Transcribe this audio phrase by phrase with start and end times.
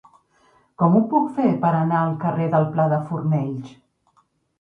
[0.81, 3.69] Com ho puc fer per anar al carrer del Pla de Fornells?